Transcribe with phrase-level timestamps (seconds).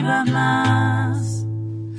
[0.00, 1.44] iba más.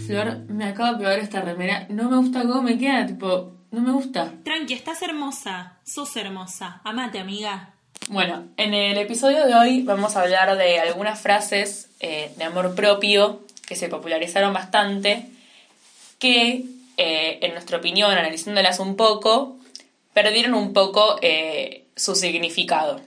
[0.06, 1.86] Flor, me acabo de probar esta remera.
[1.90, 4.34] No me gusta cómo me queda, tipo, no me gusta.
[4.44, 5.78] Tranqui, estás hermosa.
[5.86, 6.82] Sos hermosa.
[6.83, 7.69] Amate, amiga.
[8.10, 12.74] Bueno, en el episodio de hoy vamos a hablar de algunas frases eh, de amor
[12.76, 15.29] propio que se popularizaron bastante,
[16.20, 16.66] que,
[16.98, 19.58] eh, en nuestra opinión, analizándolas un poco,
[20.13, 22.99] perdieron un poco eh, su significado.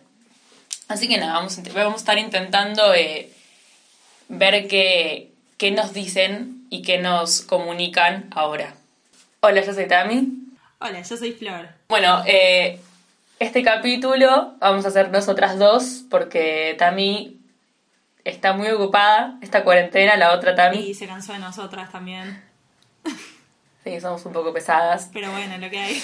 [0.89, 3.31] Así que nada, vamos, a- vamos a estar intentando eh,
[4.29, 8.75] ver qué, qué nos dicen y qué nos comunican ahora.
[9.41, 10.33] Hola, yo soy Tami.
[10.81, 11.69] Hola, yo soy Flor.
[11.89, 12.81] Bueno, eh,
[13.39, 17.39] este capítulo vamos a hacer nosotras dos porque Tami
[18.25, 20.79] está muy ocupada esta cuarentena, la otra Tami.
[20.79, 22.43] Y se cansó de nosotras también.
[23.85, 25.11] Sí, somos un poco pesadas.
[25.13, 26.03] Pero bueno, lo que hay.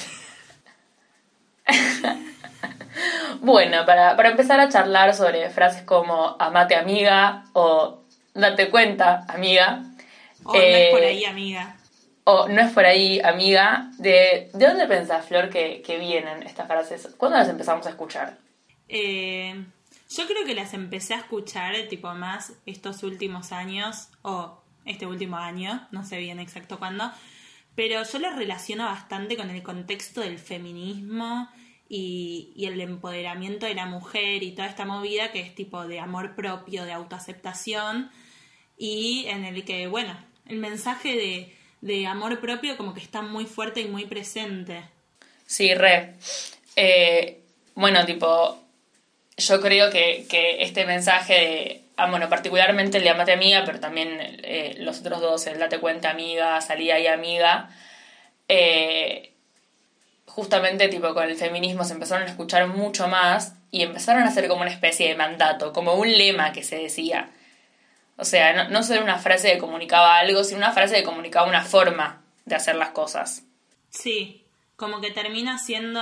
[3.41, 7.99] Bueno, para, para empezar a charlar sobre frases como amate amiga o
[8.35, 9.85] date cuenta amiga.
[10.45, 11.77] O no es por eh, ahí, amiga.
[12.25, 13.91] O no es por ahí amiga.
[13.99, 17.09] ¿De, ¿de dónde pensás, Flor, que, que vienen estas frases?
[17.17, 18.39] ¿Cuándo las empezamos a escuchar?
[18.89, 19.65] Eh,
[20.11, 25.37] yo creo que las empecé a escuchar, tipo, más estos últimos años, o este último
[25.37, 27.11] año, no sé bien exacto cuándo,
[27.75, 31.49] pero yo las relaciono bastante con el contexto del feminismo
[31.93, 36.37] y, el empoderamiento de la mujer y toda esta movida que es tipo de amor
[36.37, 38.10] propio, de autoaceptación,
[38.79, 43.45] y en el que, bueno, el mensaje de, de amor propio como que está muy
[43.45, 44.85] fuerte y muy presente.
[45.46, 46.15] Sí, re.
[46.77, 47.41] Eh,
[47.74, 48.57] bueno, tipo,
[49.37, 53.80] yo creo que, que este mensaje de, ah, bueno, particularmente el de amate amiga, pero
[53.80, 57.68] también eh, los otros dos, el date cuenta amiga, salida y amiga,
[58.49, 59.30] eh,
[60.35, 64.49] justamente tipo con el feminismo se empezaron a escuchar mucho más y empezaron a hacer
[64.49, 67.31] como una especie de mandato, como un lema que se decía.
[68.17, 71.65] O sea, no, solo una frase que comunicaba algo, sino una frase que comunicaba una
[71.65, 73.45] forma de hacer las cosas.
[73.91, 74.45] Sí,
[74.77, 76.01] como que termina siendo...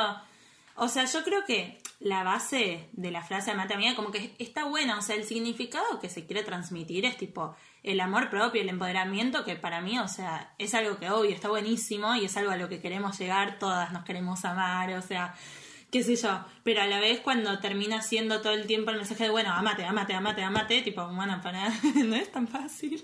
[0.76, 4.64] O sea, yo creo que la base de la frase amate amiga como que está
[4.64, 7.56] buena, o sea, el significado que se quiere transmitir es tipo
[7.88, 11.48] el amor propio, el empoderamiento, que para mí, o sea, es algo que obvio, está
[11.48, 15.34] buenísimo y es algo a lo que queremos llegar, todas nos queremos amar, o sea,
[15.90, 19.24] qué sé yo, pero a la vez cuando termina siendo todo el tiempo el mensaje
[19.24, 23.02] de, bueno, amate, amate, amate, amate, tipo, bueno, para, no es tan fácil.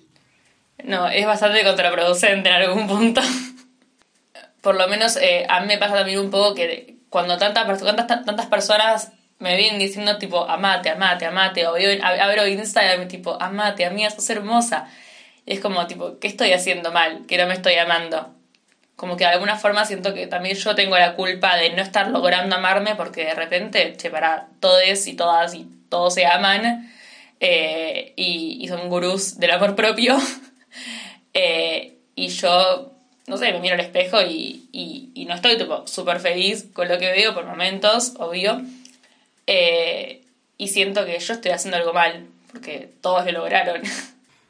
[0.83, 3.23] No, es bastante contraproducente en algún punto.
[4.61, 8.25] Por lo menos eh, a mí me pasa también un poco que cuando tantas, tantas,
[8.25, 13.85] tantas personas me vienen diciendo tipo, amate, amate, amate, o ab- abro Instagram tipo, amate,
[13.85, 14.89] amiga, sos hermosa.
[15.47, 17.27] Y es como tipo, ¿qué estoy haciendo mal?
[17.27, 18.35] Que no me estoy amando.
[18.97, 22.09] Como que de alguna forma siento que también yo tengo la culpa de no estar
[22.09, 26.91] logrando amarme porque de repente, che, para todos y todas y todos se aman
[27.41, 30.17] eh, y, y son gurús del amor propio.
[31.35, 32.93] Eh, y yo,
[33.27, 35.57] no sé, me miro al espejo y, y, y no estoy
[35.87, 38.63] súper feliz con lo que veo por momentos, obvio.
[39.47, 40.25] Eh,
[40.57, 43.83] y siento que yo estoy haciendo algo mal, porque todos lo lograron.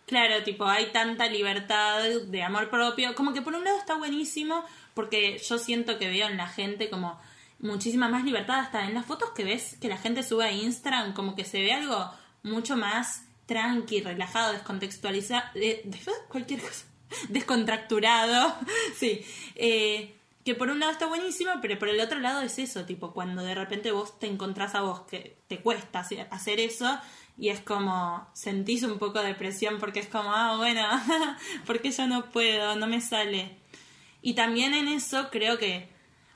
[0.06, 3.14] Claro, tipo, hay tanta libertad de amor propio.
[3.14, 6.90] Como que por un lado está buenísimo, porque yo siento que veo en la gente
[6.90, 7.18] como
[7.58, 8.60] muchísima más libertad.
[8.60, 11.60] Hasta en las fotos que ves que la gente sube a Instagram, como que se
[11.62, 12.10] ve algo
[12.42, 15.42] mucho más tranqui, relajado, descontextualizado.
[15.54, 16.84] De, de- cualquier cosa.
[17.30, 18.54] Descontracturado.
[18.98, 19.24] sí.
[19.54, 23.12] Eh, que por un lado está buenísimo, pero por el otro lado es eso, tipo,
[23.12, 26.00] cuando de repente vos te encontrás a vos que te cuesta
[26.30, 26.98] hacer eso
[27.38, 30.86] y es como sentís un poco de presión porque es como, ah, bueno,
[31.66, 33.56] porque yo no puedo, no me sale.
[34.20, 35.88] Y también en eso creo que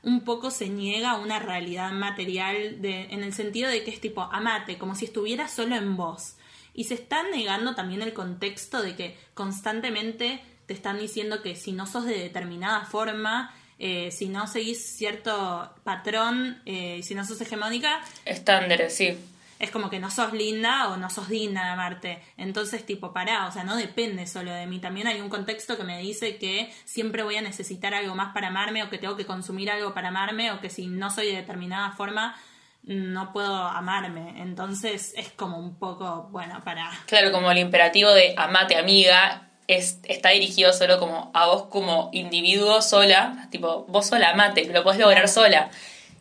[0.03, 4.23] un poco se niega una realidad material de, en el sentido de que es tipo,
[4.23, 6.37] amate, como si estuviera solo en vos.
[6.73, 11.73] Y se está negando también el contexto de que constantemente te están diciendo que si
[11.73, 17.41] no sos de determinada forma, eh, si no seguís cierto patrón, eh, si no sos
[17.41, 19.17] hegemónica, Estándares, sí.
[19.59, 22.23] es como que no sos linda o no sos digna de amarte.
[22.37, 24.81] Entonces, tipo, pará, o sea, no depende solo de mí.
[24.81, 28.49] También hay un contexto que me dice que siempre voy a necesitar algo más para
[28.49, 31.37] amarme o que tengo que consumir algo para amarme o que si no soy de
[31.37, 32.37] determinada forma
[32.83, 34.41] no puedo amarme.
[34.41, 36.91] Entonces, es como un poco, bueno, para...
[37.07, 42.09] Claro, como el imperativo de amate amiga es, está dirigido solo como a vos como
[42.13, 45.71] individuo sola, tipo, vos sola amate, lo podés lograr sola.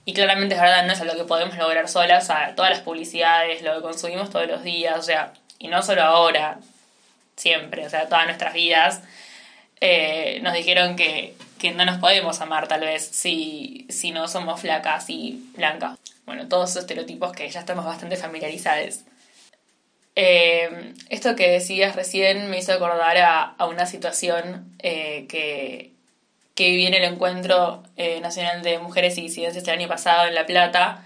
[0.05, 2.81] Y claramente es verdad, no es algo que podemos lograr solas, o sea, todas las
[2.81, 6.59] publicidades, lo que consumimos todos los días, o sea, y no solo ahora,
[7.35, 9.01] siempre, o sea, todas nuestras vidas,
[9.81, 14.61] eh, nos dijeron que, que no nos podemos amar tal vez si, si no somos
[14.61, 15.97] flacas y blancas.
[16.25, 19.01] Bueno, todos esos estereotipos que ya estamos bastante familiarizados.
[20.19, 25.91] Eh, esto que decías recién me hizo acordar a, una situación eh, que,
[26.55, 30.33] que viví en el Encuentro eh, Nacional de Mujeres y Disidencias el año pasado en
[30.33, 31.05] La Plata,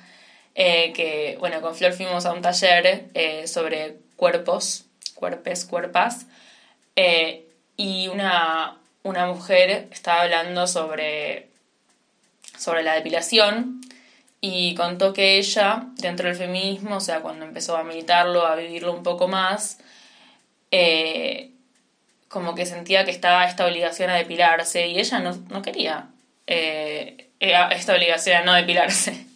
[0.56, 3.10] que, bueno, con Flor fuimos a un taller
[3.48, 4.86] sobre cuerpos,
[5.16, 6.28] cuerpes, cuerpas,
[7.76, 11.50] y una, una mujer estaba hablando sobre,
[12.58, 13.82] sobre la depilación
[14.42, 18.92] y contó que ella, dentro del feminismo, o sea, cuando empezó a militarlo, a vivirlo
[18.92, 19.78] un poco más,
[20.72, 21.52] eh,
[22.28, 26.08] como que sentía que estaba esta obligación a depilarse y ella no, no quería
[26.48, 29.26] eh, esta obligación a no depilarse.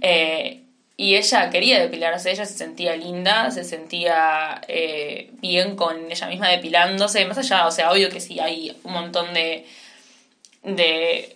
[0.00, 0.62] Eh,
[0.96, 6.48] y ella quería depilarse, ella se sentía linda, se sentía eh, bien con ella misma
[6.48, 9.66] depilándose, más allá, o sea, obvio que sí hay un montón de...
[10.62, 11.33] de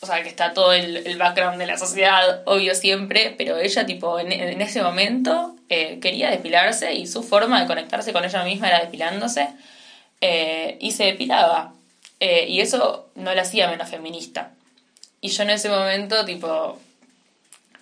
[0.00, 3.86] o sea, que está todo el, el background de la sociedad, obvio siempre, pero ella,
[3.86, 8.44] tipo, en, en ese momento eh, quería depilarse y su forma de conectarse con ella
[8.44, 9.48] misma era depilándose
[10.20, 11.72] eh, y se depilaba.
[12.20, 14.52] Eh, y eso no la hacía menos feminista.
[15.20, 16.78] Y yo en ese momento, tipo,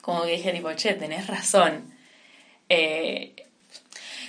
[0.01, 1.93] como que dije, tipo, che, tenés razón.
[2.69, 3.35] Eh,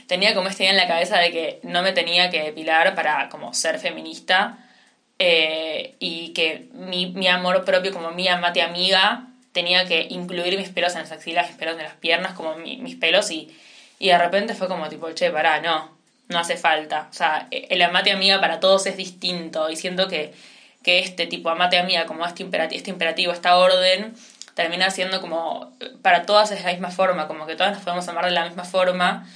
[0.07, 3.29] tenía como esta idea en la cabeza de que no me tenía que depilar para
[3.29, 4.64] como ser feminista
[5.19, 10.69] eh, y que mi, mi amor propio como mi amate amiga tenía que incluir mis
[10.69, 13.55] pelos en las axilas, mis pelos en las piernas, como mi- mis pelos y,
[13.99, 15.95] y de repente fue como tipo, che, pará, no,
[16.27, 17.07] no hace falta.
[17.09, 20.33] O sea, el amate amiga para todos es distinto y siento que,
[20.83, 24.13] que este tipo amate amiga, como este imperativo, este imperativo, esta orden,
[24.55, 28.25] termina siendo como, para todas es la misma forma, como que todas nos podemos amar
[28.25, 29.27] de la misma forma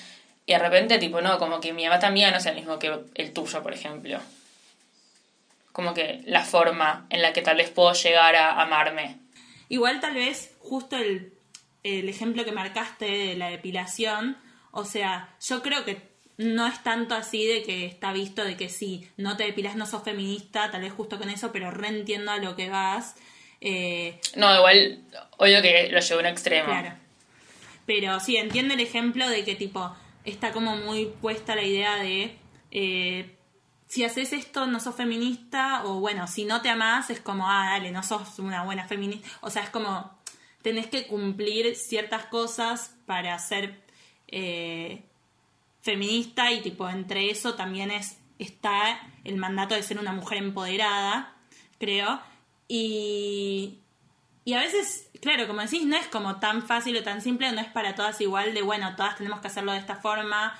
[0.45, 2.91] y de repente tipo, no, como que mi amate amiga no es el mismo que
[3.15, 4.19] el tuyo, por ejemplo.
[5.79, 9.15] Como que la forma en la que tal vez puedo llegar a amarme.
[9.69, 11.31] Igual tal vez justo el,
[11.83, 14.35] el ejemplo que marcaste de la depilación,
[14.71, 16.01] o sea, yo creo que
[16.35, 19.85] no es tanto así de que está visto de que si no te depilas no
[19.85, 23.15] sos feminista, tal vez justo con eso, pero reentiendo a lo que vas.
[23.61, 24.99] Eh, No, igual,
[25.37, 26.67] obvio que lo llevo a un extremo.
[26.67, 26.91] Claro.
[27.85, 32.35] Pero sí, entiendo el ejemplo de que tipo está como muy puesta la idea de
[32.71, 33.29] eh,
[33.89, 37.71] si haces esto no sos feminista o bueno, si no te amás es como, ah,
[37.71, 39.27] dale, no sos una buena feminista.
[39.41, 40.12] O sea, es como
[40.62, 43.81] tenés que cumplir ciertas cosas para ser
[44.27, 45.03] eh,
[45.81, 51.33] feminista y tipo entre eso también es está el mandato de ser una mujer empoderada,
[51.80, 52.21] creo.
[52.68, 53.80] Y,
[54.45, 57.59] y a veces, claro, como decís, no es como tan fácil o tan simple, no
[57.59, 60.57] es para todas igual de, bueno, todas tenemos que hacerlo de esta forma.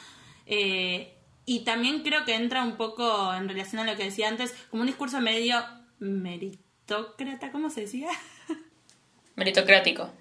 [0.48, 4.54] Eh, y también creo que entra un poco en relación a lo que decía antes,
[4.70, 5.64] como un discurso medio
[6.00, 8.10] meritócrata, ¿cómo se decía?
[9.36, 10.12] Meritocrático.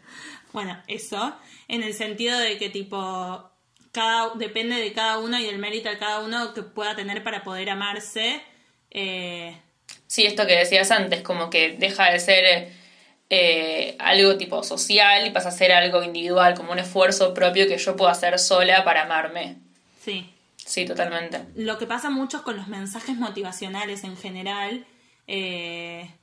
[0.52, 1.36] Bueno, eso,
[1.68, 3.50] en el sentido de que tipo,
[3.92, 7.42] cada, depende de cada uno y del mérito de cada uno que pueda tener para
[7.42, 8.42] poder amarse.
[8.90, 9.56] Eh,
[10.08, 12.72] Sí, esto que decías antes, como que deja de ser
[13.28, 17.76] eh, algo tipo social y pasa a ser algo individual, como un esfuerzo propio que
[17.76, 19.56] yo puedo hacer sola para amarme.
[20.02, 20.34] sí.
[20.68, 21.46] Sí, totalmente.
[21.54, 24.86] Lo que pasa mucho con los mensajes motivacionales en general,
[25.26, 26.14] eh,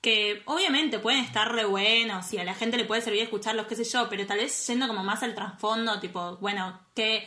[0.00, 3.74] que obviamente pueden estar re buenos y a la gente le puede servir escucharlos, qué
[3.74, 7.26] sé yo, pero tal vez yendo como más al trasfondo, tipo, bueno, ¿qué,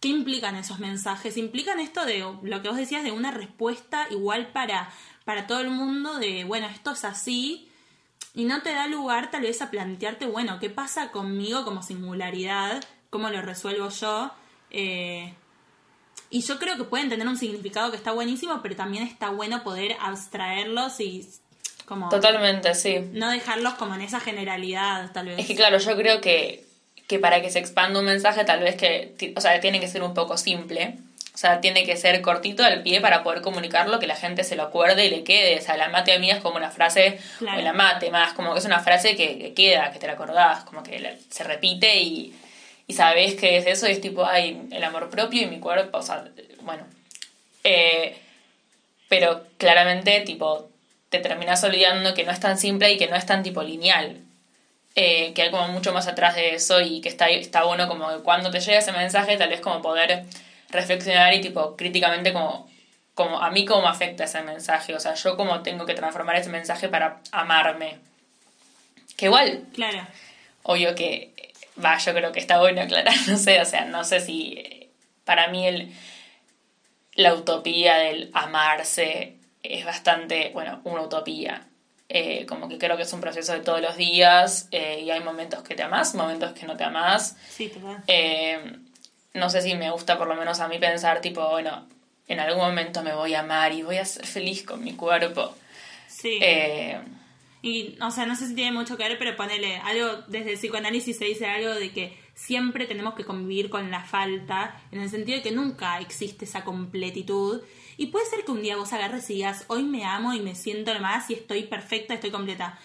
[0.00, 1.36] ¿qué implican esos mensajes?
[1.36, 4.90] Implican esto de lo que vos decías, de una respuesta igual para,
[5.26, 7.68] para todo el mundo, de, bueno, esto es así,
[8.32, 12.82] y no te da lugar tal vez a plantearte, bueno, ¿qué pasa conmigo como singularidad?
[13.10, 14.32] ¿Cómo lo resuelvo yo?
[14.70, 15.34] Eh,
[16.36, 19.62] y yo creo que pueden tener un significado que está buenísimo, pero también está bueno
[19.62, 21.28] poder abstraerlos y
[21.86, 22.96] como Totalmente, sí.
[23.12, 25.38] no dejarlos como en esa generalidad, tal vez.
[25.38, 26.64] Es que claro, yo creo que,
[27.06, 30.02] que para que se expanda un mensaje tal vez que, o sea, tiene que ser
[30.02, 30.96] un poco simple.
[31.34, 34.54] O sea, tiene que ser cortito al pie para poder comunicarlo, que la gente se
[34.54, 35.58] lo acuerde y le quede.
[35.58, 37.58] O sea, la mate a mí es como una frase, Claro.
[37.58, 40.12] o la mate más, como que es una frase que, que queda, que te la
[40.12, 42.32] acordás, como que la- se repite y,
[42.86, 45.98] y sabés que es eso y es tipo, ay, el amor propio y mi cuerpo,
[45.98, 46.24] o sea,
[46.62, 46.84] bueno.
[47.64, 48.16] Eh,
[49.08, 50.68] pero claramente, tipo,
[51.08, 54.18] te terminas olvidando que no es tan simple y que no es tan tipo lineal.
[54.96, 58.08] Eh, que hay como mucho más atrás de eso y que está, está bueno como
[58.10, 60.22] que cuando te llega ese mensaje tal vez como poder
[60.70, 62.70] reflexionar y tipo críticamente como,
[63.14, 66.48] como a mí cómo afecta ese mensaje, o sea, yo cómo tengo que transformar ese
[66.50, 67.98] mensaje para amarme.
[69.16, 70.06] Que igual, Claro.
[70.62, 71.32] obvio que,
[71.82, 74.90] va, yo creo que está bueno aclarar, no sé, o sea, no sé si eh,
[75.24, 75.92] para mí el,
[77.14, 81.66] la utopía del amarse es bastante, bueno, una utopía.
[82.08, 85.20] Eh, como que creo que es un proceso de todos los días eh, y hay
[85.20, 87.36] momentos que te amás, momentos que no te amás.
[87.48, 87.72] Sí.
[88.06, 88.76] Eh,
[89.32, 91.88] no sé si me gusta por lo menos a mí pensar tipo, bueno,
[92.28, 95.54] en algún momento me voy a amar y voy a ser feliz con mi cuerpo.
[96.06, 96.38] Sí.
[97.64, 100.58] Y, o sea, no sé si tiene mucho que ver, pero ponele algo, desde el
[100.58, 105.08] psicoanálisis se dice algo de que siempre tenemos que convivir con la falta, en el
[105.08, 107.62] sentido de que nunca existe esa completitud.
[107.96, 110.54] Y puede ser que un día vos agarres y digas, hoy me amo y me
[110.54, 112.78] siento lo más y estoy perfecta, estoy completa.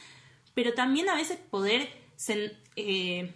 [0.54, 1.90] Pero también a veces poder
[2.78, 3.34] eh,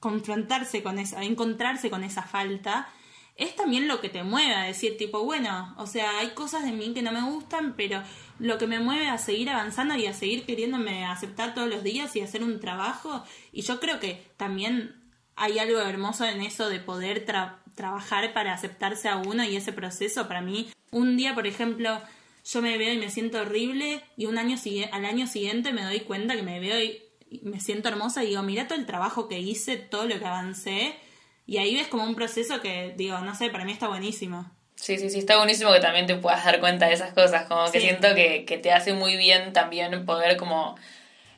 [0.00, 2.92] confrontarse con esa, encontrarse con esa falta,
[3.36, 6.72] es también lo que te mueve a decir tipo, bueno, o sea, hay cosas de
[6.72, 8.02] mí que no me gustan, pero
[8.38, 12.16] lo que me mueve a seguir avanzando y a seguir queriéndome aceptar todos los días
[12.16, 15.02] y hacer un trabajo, y yo creo que también
[15.36, 19.72] hay algo hermoso en eso de poder tra- trabajar para aceptarse a uno y ese
[19.72, 22.00] proceso para mí, un día, por ejemplo,
[22.44, 24.56] yo me veo y me siento horrible y un año
[24.92, 27.02] al año siguiente me doy cuenta que me veo y
[27.42, 30.96] me siento hermosa y digo, mira todo el trabajo que hice, todo lo que avancé.
[31.46, 34.50] Y ahí ves como un proceso que, digo, no sé, para mí está buenísimo.
[34.74, 37.70] Sí, sí, sí, está buenísimo que también te puedas dar cuenta de esas cosas, como
[37.70, 37.86] que Sí.
[37.86, 40.76] siento que, que te hace muy bien también poder como,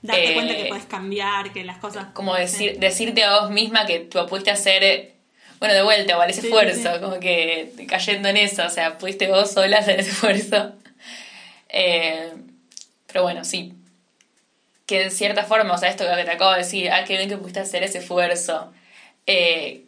[0.01, 2.07] Darte Eh, cuenta que puedes cambiar, que las cosas...
[2.15, 5.13] como decir, decirte a vos misma que tú pudiste hacer,
[5.59, 7.01] bueno, de vuelta, igual ese Sí, esfuerzo, sí.
[7.01, 10.73] como que cayendo en eso, o sea, pudiste vos sola hacer ese esfuerzo.
[11.69, 12.33] Eh,
[13.07, 13.75] pero bueno, sí.
[14.87, 17.29] Que en cierta forma, o sea, esto que te acabo de decir, ah, qué bien
[17.29, 18.73] que pudiste hacer ese esfuerzo.
[19.27, 19.85] Eh,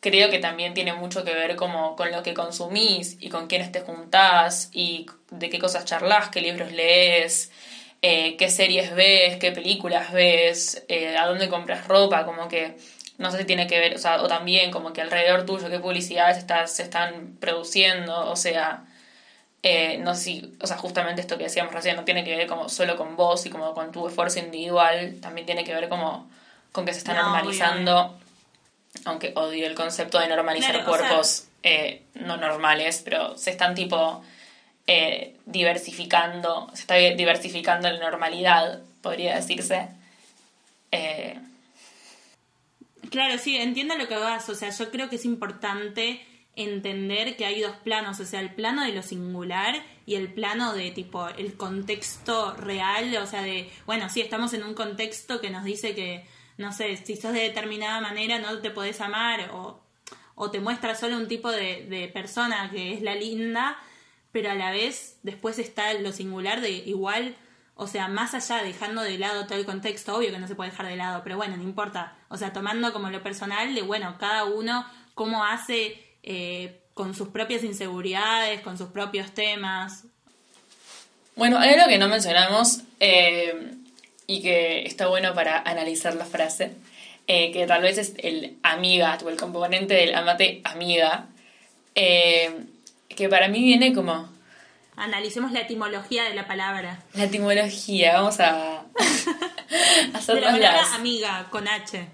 [0.00, 3.72] creo que también tiene mucho que ver como con lo que consumís y con quiénes
[3.72, 7.50] te juntás y de qué cosas charlas, qué libros lees,
[8.02, 12.76] eh, qué series ves, qué películas ves, eh, a dónde compras ropa, como que
[13.18, 15.78] no sé si tiene que ver, o sea, o también como que alrededor tuyo qué
[15.80, 18.84] publicidades estás, se están produciendo, o sea,
[19.62, 22.46] eh, no sé si, o sea, justamente esto que decíamos recién no tiene que ver
[22.46, 26.30] como solo con vos y como con tu esfuerzo individual, también tiene que ver como
[26.72, 28.18] con que se está No, normalizando,
[29.04, 33.50] aunque odio el concepto de normalizar Claro, o sea- cuerpos eh, no normales, pero se
[33.50, 34.22] están tipo
[34.86, 39.88] eh, diversificando, se está diversificando la normalidad, podría decirse.
[40.92, 41.38] Eh,
[43.10, 44.48] Claro, sí, entiendo lo que vas.
[44.48, 46.20] O sea, yo creo que es importante
[46.56, 50.72] entender que hay dos planos, o sea, el plano de lo singular y el plano
[50.74, 55.50] de tipo el contexto real, o sea, de, bueno, sí, estamos en un contexto que
[55.50, 56.24] nos dice que,
[56.58, 59.82] no sé, si sos de determinada manera no te podés amar o,
[60.50, 63.78] te muestra solo un tipo de, de persona que es la linda,
[64.32, 67.34] pero a la vez después está lo singular de igual,
[67.78, 70.70] o sea, más allá, dejando de lado todo el contexto, obvio que no se puede
[70.70, 72.16] dejar de lado, pero bueno, no importa.
[72.28, 77.28] O sea, tomando como lo personal de, bueno, cada uno cómo hace eh, con sus
[77.28, 80.04] propias inseguridades, con sus propios temas.
[81.34, 83.74] Bueno, hay algo que no mencionamos eh,
[84.26, 86.72] y que está bueno para analizar la frase,
[87.26, 91.26] eh, que tal vez es el amiga, o el componente del amate amiga,
[91.94, 92.50] eh,
[93.08, 94.34] que para mí viene como
[94.98, 97.02] Analicemos la etimología de la palabra.
[97.12, 102.06] la etimología, vamos a, a De la palabra las amiga, con H.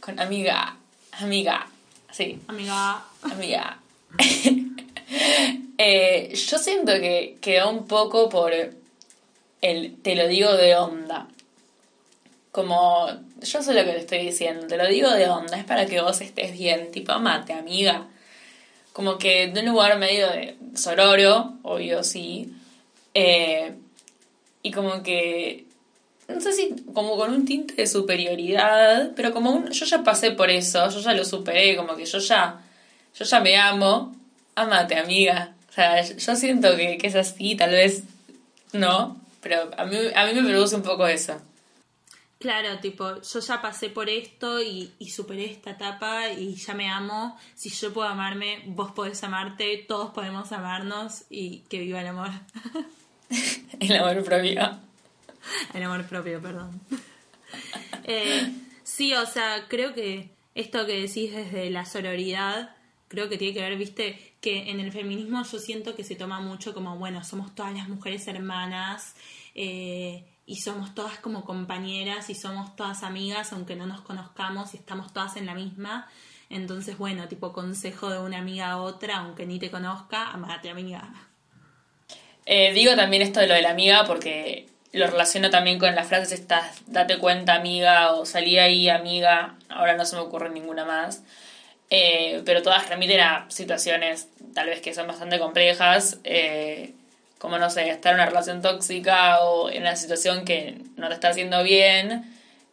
[0.00, 0.76] con amiga,
[1.12, 1.66] amiga,
[2.12, 3.02] sí, Amiga.
[3.22, 3.78] amiga.
[5.82, 11.26] Eh, yo siento que quedó un poco por el te lo digo de onda.
[12.52, 13.08] Como
[13.40, 16.00] yo sé lo que te estoy diciendo, te lo digo de onda, es para que
[16.00, 18.08] vos estés bien, tipo amate, amiga.
[18.92, 22.52] Como que de un lugar medio de sororo, obvio sí.
[23.14, 23.74] eh,
[24.62, 25.64] y como que
[26.34, 30.30] no sé si como con un tinte de superioridad, pero como un, yo ya pasé
[30.32, 32.60] por eso, yo ya lo superé, como que yo ya,
[33.18, 34.14] yo ya me amo,
[34.54, 35.54] amate amiga.
[35.68, 38.02] O sea, yo siento que, que es así, tal vez
[38.72, 41.40] no, pero a mí, a mí me produce un poco eso.
[42.40, 46.88] Claro, tipo, yo ya pasé por esto y, y superé esta etapa y ya me
[46.88, 47.38] amo.
[47.54, 52.30] Si yo puedo amarme, vos podés amarte, todos podemos amarnos y que viva el amor.
[53.78, 54.78] El amor propio.
[55.72, 56.80] El amor propio, perdón.
[58.04, 62.74] Eh, sí, o sea, creo que esto que decís desde la sororidad,
[63.08, 66.40] creo que tiene que ver, viste, que en el feminismo yo siento que se toma
[66.40, 69.14] mucho como, bueno, somos todas las mujeres hermanas
[69.54, 74.78] eh, y somos todas como compañeras y somos todas amigas, aunque no nos conozcamos y
[74.78, 76.10] estamos todas en la misma.
[76.48, 81.08] Entonces, bueno, tipo consejo de una amiga a otra, aunque ni te conozca, amate, amiga.
[82.46, 86.08] Eh, digo también esto de lo de la amiga porque lo relaciono también con las
[86.08, 90.84] frases estas, date cuenta amiga o salí ahí amiga, ahora no se me ocurre ninguna
[90.84, 91.22] más.
[91.90, 96.94] Eh, pero todas remiten a situaciones tal vez que son bastante complejas, eh,
[97.40, 101.14] como no sé, estar en una relación tóxica o en una situación que no te
[101.14, 102.32] está haciendo bien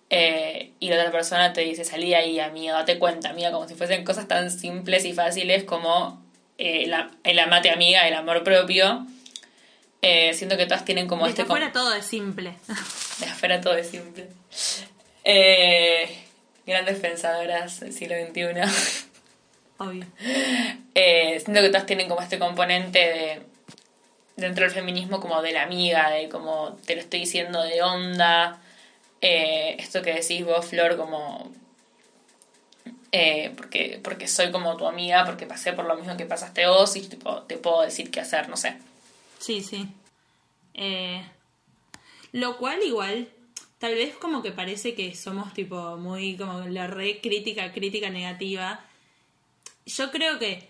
[0.09, 3.75] eh, y la otra persona te dice, salí ahí, amiga, date cuenta, amiga, como si
[3.75, 6.21] fuesen cosas tan simples y fáciles como
[6.57, 9.07] eh, la- el amate amiga, el amor propio.
[10.01, 11.43] Eh, siento que todas tienen como Desde este...
[11.43, 12.53] afuera todo es simple.
[13.19, 14.27] de afuera todo es simple.
[15.23, 16.09] Eh,
[16.65, 18.43] grandes pensadoras del siglo XXI.
[19.77, 20.05] Obvio.
[20.95, 23.41] Siento que todas tienen como este componente de
[24.37, 28.61] dentro del feminismo como de la amiga, de como te lo estoy diciendo de onda.
[29.19, 31.51] Eh, esto que decís vos, Flor, como
[33.11, 36.95] eh, porque, porque soy como tu amiga, porque pasé por lo mismo que pasaste vos
[36.95, 38.77] y tipo, te puedo decir qué hacer, no sé.
[39.39, 39.87] Sí, sí.
[40.73, 41.23] Eh,
[42.33, 43.29] lo cual igual,
[43.79, 48.81] tal vez como que parece que somos tipo muy como la re crítica, crítica negativa.
[49.85, 50.69] Yo creo que,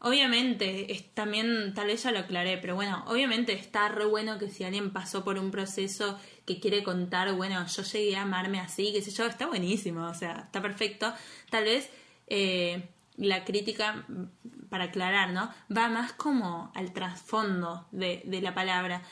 [0.00, 4.50] obviamente, es también, tal vez ya lo aclaré, pero bueno, obviamente está re bueno que
[4.50, 8.92] si alguien pasó por un proceso que quiere contar, bueno, yo llegué a amarme así,
[8.92, 11.12] qué sé yo, está buenísimo, o sea, está perfecto.
[11.50, 11.90] Tal vez
[12.26, 15.50] eh, la crítica, mm, para aclarar, ¿no?
[15.74, 19.02] Va más como al trasfondo de, de la palabra.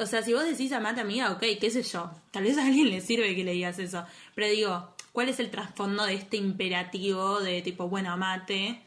[0.00, 2.90] O sea, si vos decís amate amiga, ok, qué sé yo, tal vez a alguien
[2.90, 7.40] le sirve que le digas eso, pero digo, ¿cuál es el trasfondo de este imperativo
[7.40, 8.82] de tipo, bueno, amate?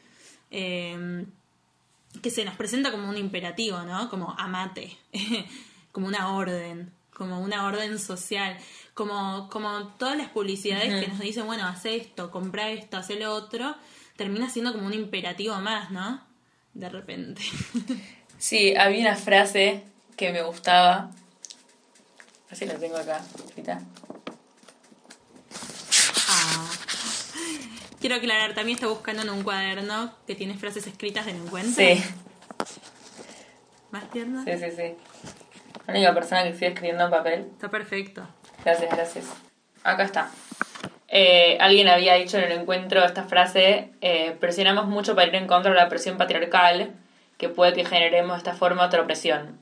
[0.50, 1.26] Eh,
[2.22, 4.10] que se nos presenta como un imperativo, ¿no?
[4.10, 4.98] Como amate,
[5.92, 8.58] como una orden, como una orden social,
[8.94, 13.34] como, como todas las publicidades que nos dicen, bueno, hace esto, compra esto, hace lo
[13.34, 13.76] otro,
[14.16, 16.22] termina siendo como un imperativo más, ¿no?
[16.74, 17.42] De repente.
[18.38, 19.86] Sí, había una frase
[20.18, 21.10] que me gustaba.
[22.50, 23.82] Así la tengo acá, escrita.
[28.06, 31.74] Quiero aclarar, también está buscando en un cuaderno que tiene frases escritas del encuentro.
[31.74, 32.04] Sí,
[33.90, 34.44] ¿Más tierna?
[34.46, 34.96] sí, sí, sí.
[35.88, 37.48] La única persona que sigue escribiendo en papel.
[37.54, 38.28] Está perfecto.
[38.64, 39.26] Gracias, gracias.
[39.84, 40.30] Acá está.
[41.08, 45.48] Eh, alguien había dicho en el encuentro esta frase, eh, presionamos mucho para ir en
[45.48, 46.94] contra de la presión patriarcal,
[47.40, 49.60] que puede que generemos de esta forma otra opresión.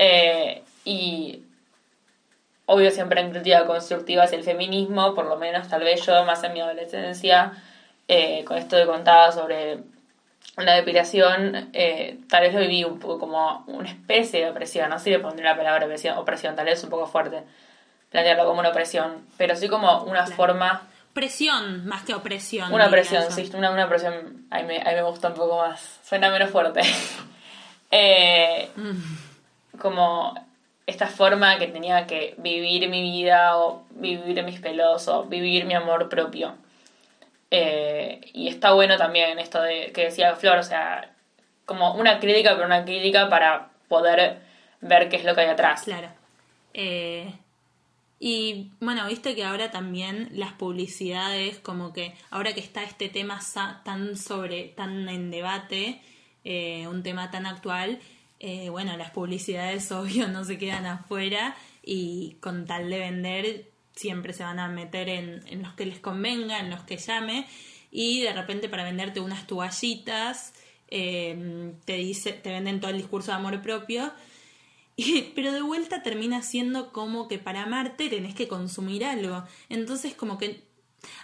[0.00, 1.44] Eh, y
[2.66, 6.42] obvio siempre en crítica constructiva hacia el feminismo, por lo menos tal vez yo más
[6.44, 7.52] en mi adolescencia,
[8.08, 9.78] eh, con esto que contaba sobre
[10.56, 14.98] la depilación, eh, tal vez lo viví un poco como una especie de opresión, no
[14.98, 17.42] sé si le pondré la palabra opresión, opresión, tal vez es un poco fuerte
[18.10, 20.36] plantearlo como una opresión, pero sí como una Claro.
[20.36, 22.72] forma, Presión más que opresión.
[22.72, 23.30] una presión, yo.
[23.30, 26.30] sí, una, una presión, a mí, me, a mí me gusta un poco más, suena
[26.30, 26.80] menos fuerte.
[27.90, 29.78] Eh, Mm.
[29.78, 30.34] como
[30.86, 35.74] esta forma que tenía que vivir mi vida o vivir mis pelos o vivir mi
[35.74, 36.54] amor propio.
[37.50, 41.12] Eh, y está bueno también esto de que decía Flor, o sea,
[41.64, 44.38] como una crítica, pero una crítica para poder
[44.80, 45.82] ver qué es lo que hay atrás.
[45.82, 46.08] Claro.
[46.74, 47.32] Eh,
[48.18, 53.40] y bueno, viste que ahora también las publicidades, como que ahora que está este tema
[53.84, 56.00] tan sobre, tan en debate,
[56.44, 57.98] eh, un tema tan actual,
[58.40, 64.32] eh, bueno, las publicidades obvio no se quedan afuera y con tal de vender siempre
[64.32, 67.46] se van a meter en, en los que les convenga, en los que llame
[67.90, 70.52] y de repente para venderte unas toallitas
[70.88, 74.12] eh, te dice, te venden todo el discurso de amor propio
[75.34, 79.44] pero de vuelta termina siendo como que para amarte tenés que consumir algo.
[79.68, 80.64] Entonces como que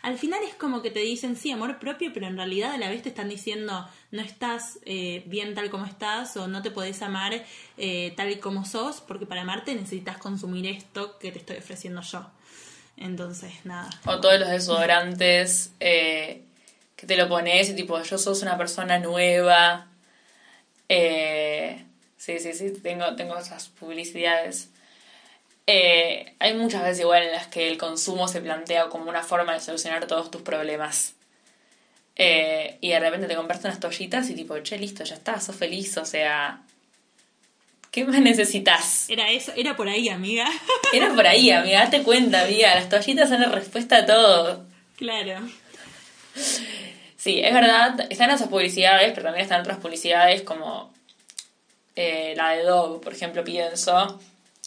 [0.02, 2.88] al final es como que te dicen sí, amor propio, pero en realidad a la
[2.88, 7.02] vez te están diciendo no estás eh, bien tal como estás o no te podés
[7.02, 7.44] amar
[7.78, 12.26] eh, tal como sos, porque para amarte necesitas consumir esto que te estoy ofreciendo yo.
[12.96, 13.90] Entonces, nada.
[14.04, 16.42] O todos los desodorantes eh,
[16.96, 19.88] que te lo pones y tipo, yo sos una persona nueva.
[20.88, 21.84] Eh,
[22.16, 24.68] sí, sí, sí, tengo, tengo esas publicidades.
[25.66, 29.54] Eh, hay muchas veces igual en las que el consumo se plantea como una forma
[29.54, 31.14] de solucionar todos tus problemas.
[32.16, 35.56] Eh, y de repente te compraste unas toallitas y tipo, che, listo, ya está, sos
[35.56, 36.60] feliz, o sea,
[37.90, 39.08] ¿qué más necesitas?
[39.08, 40.46] Era eso, era por ahí, amiga.
[40.92, 44.66] Era por ahí, amiga, date cuenta, amiga, las toallitas son la respuesta a todo.
[44.98, 45.40] claro.
[47.16, 50.92] Sí, es verdad, están esas publicidades, pero también están otras publicidades como
[51.94, 54.20] eh, la de Dove, por ejemplo, pienso,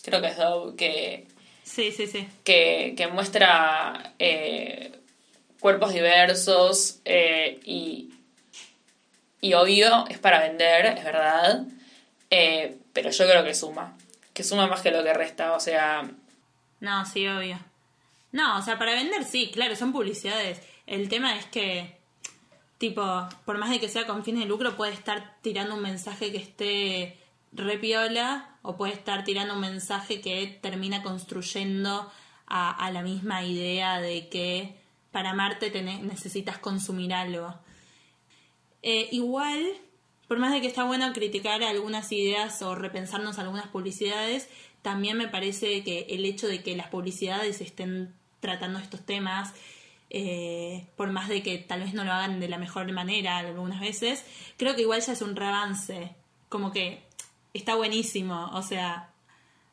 [0.05, 1.27] creo que es Dove, que,
[1.63, 2.27] Sí, sí, sí.
[2.43, 4.99] que, que muestra eh,
[5.59, 8.13] cuerpos diversos eh, y,
[9.41, 11.65] y obvio es para vender, es verdad,
[12.29, 13.97] eh, pero yo creo que suma,
[14.33, 16.09] que suma más que lo que resta, o sea,
[16.79, 17.59] No, sí, obvio.
[18.31, 20.61] No, o sea, para vender sí, claro, son publicidades.
[20.87, 21.97] El tema es que,
[22.77, 26.31] tipo, por más de que sea con fines de lucro, puede estar tirando un mensaje
[26.31, 27.17] que esté
[27.55, 32.11] repiola o puede estar tirando un mensaje que termina construyendo
[32.47, 34.75] a, la misma idea de que
[35.11, 37.55] para amarte tenés- necesitas consumir algo.
[38.83, 39.65] Eh, igual,
[40.27, 44.47] por más de que está bueno criticar algunas ideas o repensarnos algunas publicidades,
[44.81, 49.53] también me parece que el hecho de que las publicidades estén tratando estos temas,
[50.11, 53.79] eh, por más de que tal vez no lo hagan de la mejor manera algunas
[53.79, 54.23] veces,
[54.57, 56.13] creo que igual ya es un reavance.
[56.47, 57.01] Como que
[57.57, 58.49] está buenísimo.
[58.53, 59.09] O sea,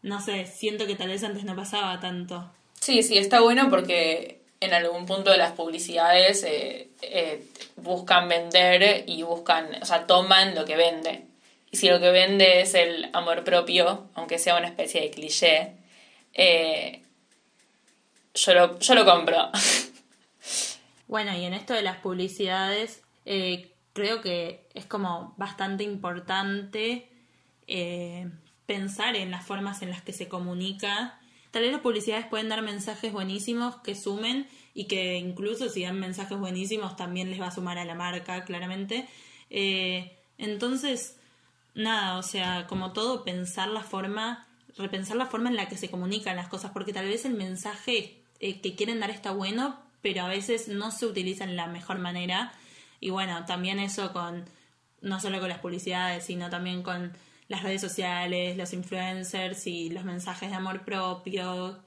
[0.03, 2.51] no sé, siento que tal vez antes no pasaba tanto.
[2.81, 7.45] Sí, sí, está bueno porque en algún punto de las publicidades eh, eh,
[7.77, 11.27] buscan vender y buscan, o sea, toman lo que vende.
[11.71, 15.73] Y si lo que vende es el amor propio, aunque sea una especie de cliché,
[16.35, 17.03] eh,
[18.35, 19.51] yo, lo, yo lo compro.
[21.09, 23.03] Bueno, y en esto de las publicidades,
[23.92, 27.12] creo que es como bastante importante
[27.66, 28.29] eh,
[28.66, 31.18] pensar en las formas en las que se comunica.
[31.51, 36.01] Tal vez las publicidades pueden dar mensajes buenísimos que sumen y que incluso si dan
[36.01, 39.07] mensajes buenísimos también les va a sumar a la marca, claramente.
[39.51, 41.18] Eh, entonces,
[41.75, 44.46] nada, o sea, como todo, pensar la forma,
[44.77, 48.22] repensar la forma en la que se comunican las cosas, porque tal vez el mensaje
[48.40, 51.98] eh, que quieren dar está bueno, pero a veces no se utiliza en la mejor
[51.98, 52.53] manera.
[53.01, 54.46] Y bueno, también eso con,
[55.01, 57.12] no solo con las publicidades, sino también con
[57.53, 61.79] las redes sociales, los influencers y los mensajes de amor propio.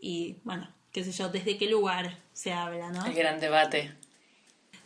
[0.00, 3.06] Y bueno, qué sé yo, desde qué lugar se habla, ¿no?
[3.06, 3.92] El gran debate.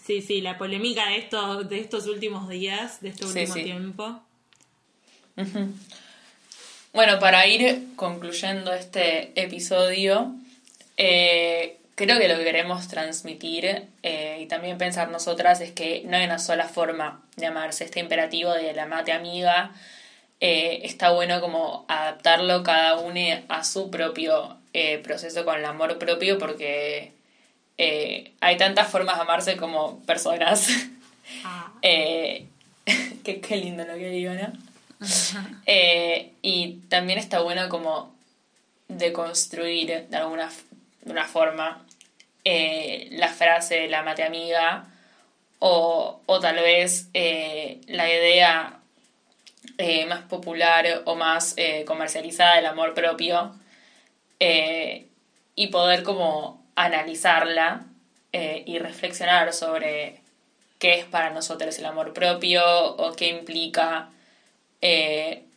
[0.04, 3.64] Sí, sí, la polémica de estos, de estos últimos días, de este último sí.
[3.64, 4.20] tiempo.
[6.92, 10.34] Bueno, para ir concluyendo este episodio,
[10.98, 16.18] eh, creo que lo que queremos transmitir eh, y también pensar nosotras es que no
[16.18, 17.84] hay una sola forma de amarse.
[17.84, 19.72] Este imperativo de la mate amiga
[20.40, 25.98] eh, está bueno como adaptarlo cada uno a su propio eh, proceso con el amor
[25.98, 27.12] propio porque
[27.76, 30.68] eh, hay tantas formas de amarse como personas.
[31.44, 34.50] Ah, qué, qué lindo lo que digo, ¿no?
[36.42, 38.14] Y también está bueno como
[38.88, 40.50] deconstruir de alguna
[41.02, 41.84] de una forma
[42.44, 44.86] la frase de la mate amiga
[45.58, 48.79] o, o tal vez la idea
[49.78, 53.54] eh, más popular o más eh, comercializada del amor propio
[54.38, 55.06] eh,
[55.54, 57.84] y poder como analizarla
[58.32, 60.20] eh, y reflexionar sobre
[60.78, 64.10] qué es para nosotros el amor propio o qué implica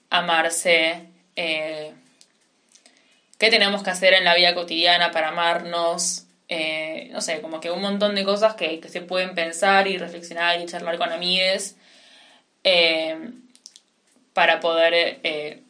[0.09, 1.93] amarse, qué
[3.39, 6.25] tenemos que hacer en la vida cotidiana para amarnos,
[7.09, 10.59] no sé, como que un montón de cosas que, que se pueden pensar y reflexionar
[10.59, 11.77] y charlar con amigues
[14.33, 15.63] para poder, eh,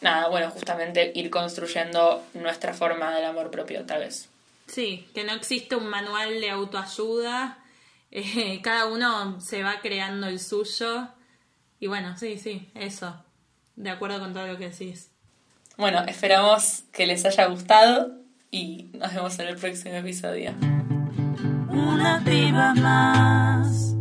[0.00, 4.28] nada, bueno, justamente ir construyendo nuestra forma del amor propio, tal vez.
[4.66, 7.58] sí, que no existe un manual de autoayuda.
[8.10, 11.08] eh, cada uno se va creando el suyo.
[11.80, 13.22] Y bueno, sí, sí, eso.
[13.76, 15.10] De acuerdo con todo lo que decís.
[15.76, 18.12] Bueno, esperamos que les haya gustado
[18.50, 20.52] y nos vemos en el próximo episodio.
[21.68, 23.93] Una piba más.